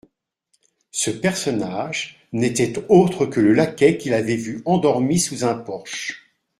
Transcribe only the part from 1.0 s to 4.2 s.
personnage n'était autre que le laquais qu'il